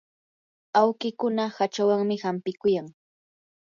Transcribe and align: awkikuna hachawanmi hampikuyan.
awkikuna 0.81 1.43
hachawanmi 1.55 2.15
hampikuyan. 2.23 2.87